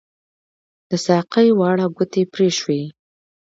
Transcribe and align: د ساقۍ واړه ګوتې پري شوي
د 0.89 0.91
ساقۍ 1.05 1.49
واړه 1.59 1.85
ګوتې 1.95 2.23
پري 2.33 2.49
شوي 2.59 2.81